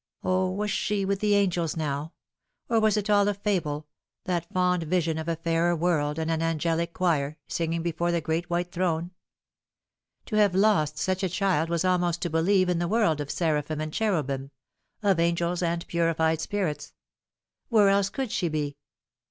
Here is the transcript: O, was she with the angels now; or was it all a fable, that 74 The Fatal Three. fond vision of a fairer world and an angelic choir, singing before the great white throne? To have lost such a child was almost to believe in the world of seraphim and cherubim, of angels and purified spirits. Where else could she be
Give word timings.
O, 0.23 0.49
was 0.49 0.71
she 0.71 1.05
with 1.05 1.19
the 1.19 1.35
angels 1.35 1.77
now; 1.77 2.11
or 2.67 2.79
was 2.79 2.97
it 2.97 3.07
all 3.07 3.27
a 3.27 3.35
fable, 3.35 3.87
that 4.23 4.45
74 4.45 4.47
The 4.47 4.47
Fatal 4.47 4.47
Three. 4.47 4.53
fond 4.55 4.83
vision 4.89 5.17
of 5.19 5.27
a 5.27 5.35
fairer 5.35 5.75
world 5.75 6.17
and 6.17 6.31
an 6.31 6.41
angelic 6.41 6.91
choir, 6.95 7.37
singing 7.47 7.83
before 7.83 8.11
the 8.11 8.19
great 8.19 8.49
white 8.49 8.71
throne? 8.71 9.11
To 10.25 10.37
have 10.37 10.55
lost 10.55 10.97
such 10.97 11.21
a 11.21 11.29
child 11.29 11.69
was 11.69 11.85
almost 11.85 12.19
to 12.23 12.31
believe 12.31 12.67
in 12.67 12.79
the 12.79 12.87
world 12.87 13.21
of 13.21 13.29
seraphim 13.29 13.79
and 13.79 13.93
cherubim, 13.93 14.49
of 15.03 15.19
angels 15.19 15.61
and 15.61 15.85
purified 15.85 16.41
spirits. 16.41 16.95
Where 17.69 17.89
else 17.89 18.09
could 18.09 18.31
she 18.31 18.49
be 18.49 18.77